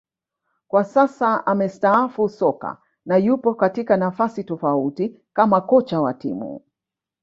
Kwa 0.67 0.83
sasa 0.83 1.45
amestaafu 1.47 2.29
soka 2.29 2.77
na 3.05 3.17
yupo 3.17 3.55
katika 3.55 3.97
nafasi 3.97 4.43
tofauti 4.43 5.19
kama 5.33 5.61
kocha 5.61 6.01
wa 6.01 6.13
timu 6.13 6.61